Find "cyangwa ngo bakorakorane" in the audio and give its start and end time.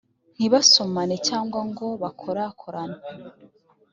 1.27-2.99